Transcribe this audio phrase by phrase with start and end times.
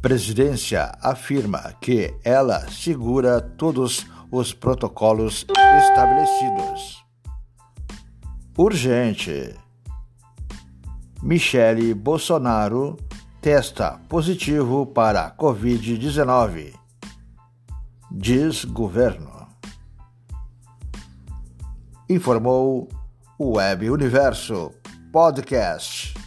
[0.00, 5.44] Presidência afirma que ela segura todos os protocolos
[5.78, 7.04] estabelecidos.
[8.56, 9.56] Urgente.
[11.20, 12.96] Michele Bolsonaro
[13.40, 16.74] testa positivo para Covid-19,
[18.08, 19.48] diz governo.
[22.08, 22.88] Informou
[23.36, 24.72] o Web Universo
[25.12, 26.17] Podcast.